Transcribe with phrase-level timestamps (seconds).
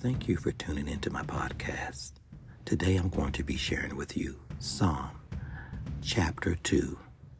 [0.00, 2.12] Thank you for tuning into my podcast.
[2.64, 5.10] Today I'm going to be sharing with you Psalm
[6.02, 6.96] chapter 2,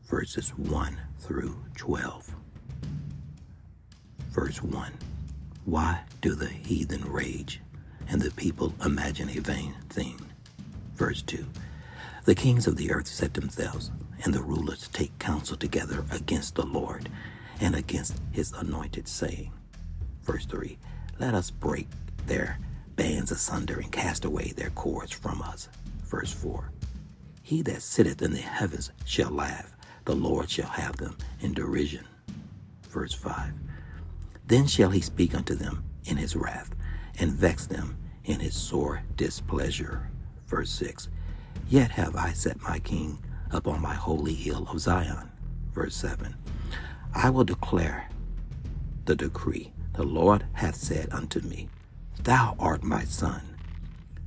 [0.09, 2.35] verses 1 through 12.
[4.31, 4.93] Verse 1
[5.67, 7.61] Why do the heathen rage
[8.09, 10.21] and the people imagine a vain thing?
[10.97, 11.47] Verse 2
[12.25, 13.93] The kings of the earth set themselves,
[14.25, 17.09] and the rulers take counsel together against the Lord
[17.61, 19.53] and against his anointed, saying,
[20.23, 20.77] Verse 3
[21.21, 21.87] Let us break
[22.29, 22.59] their
[22.97, 25.69] bands asunder and cast away their cords from us.
[26.05, 26.71] Verse 4
[27.43, 29.75] He that sitteth in the heavens shall laugh,
[30.05, 32.05] the Lord shall have them in derision.
[32.89, 33.53] Verse 5
[34.47, 36.75] Then shall he speak unto them in his wrath,
[37.19, 40.11] and vex them in his sore displeasure.
[40.47, 41.09] Verse 6
[41.69, 43.19] Yet have I set my king
[43.51, 45.31] upon my holy hill of Zion.
[45.73, 46.35] Verse 7
[47.15, 48.09] I will declare
[49.05, 49.73] the decree.
[49.95, 51.69] The Lord hath said unto me,
[52.23, 53.43] Thou art my son.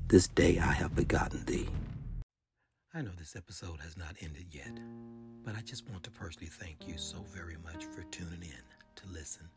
[0.08, 1.68] This day I have begotten thee.
[2.94, 4.78] I know this episode has not ended yet,
[5.44, 8.64] but I just want to personally thank you so very much for tuning in
[8.96, 9.48] to listen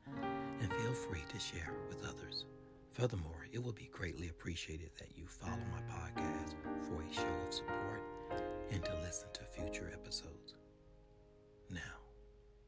[0.61, 2.47] and feel free to share with others.
[2.91, 6.55] Furthermore, it will be greatly appreciated that you follow my podcast
[6.87, 8.03] for a show of support
[8.71, 10.55] and to listen to future episodes.
[11.71, 11.81] Now,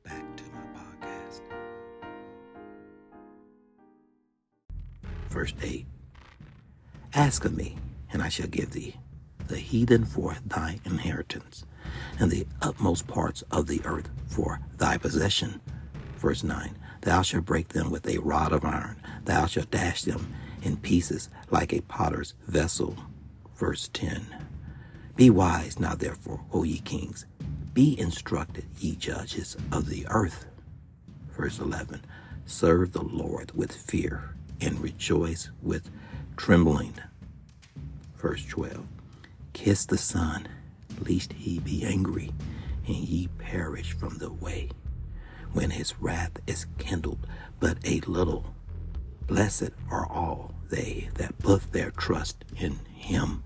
[0.04, 1.42] back to my podcast.
[5.36, 5.84] Verse 8
[7.12, 7.76] Ask of me,
[8.10, 8.96] and I shall give thee
[9.48, 11.66] the heathen for thy inheritance,
[12.18, 15.60] and the utmost parts of the earth for thy possession.
[16.16, 20.32] Verse 9 Thou shalt break them with a rod of iron, thou shalt dash them
[20.62, 22.96] in pieces like a potter's vessel.
[23.56, 24.34] Verse 10
[25.16, 27.26] Be wise now, therefore, O ye kings,
[27.74, 30.46] be instructed, ye judges of the earth.
[31.32, 32.00] Verse 11
[32.46, 34.30] Serve the Lord with fear
[34.60, 35.90] and rejoice with
[36.36, 36.94] trembling.
[38.16, 38.86] Verse 12
[39.52, 40.48] Kiss the Son,
[41.08, 42.32] lest he be angry,
[42.86, 44.70] and ye perish from the way,
[45.52, 47.26] when his wrath is kindled
[47.60, 48.54] but a little.
[49.26, 53.42] Blessed are all they that put their trust in him.